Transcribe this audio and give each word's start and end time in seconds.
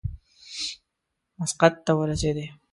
مسقط 1.39 1.73
ته 1.85 1.91
ورسېدی. 1.97 2.45